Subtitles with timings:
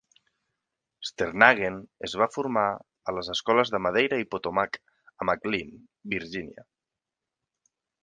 [1.09, 2.65] Sternhagen es va formar
[3.11, 5.81] a les escoles de Madeira i Potomac a McLean,
[6.17, 6.71] Virgínia.